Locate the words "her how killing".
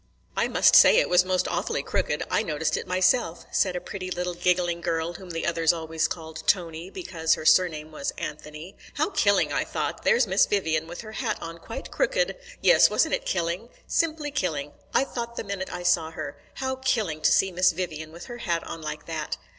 16.09-17.21